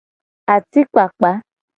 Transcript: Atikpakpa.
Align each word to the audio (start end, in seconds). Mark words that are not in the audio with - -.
Atikpakpa. 0.53 1.31